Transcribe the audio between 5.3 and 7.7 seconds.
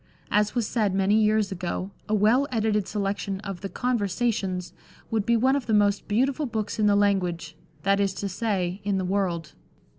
one of the most beautiful books in the language—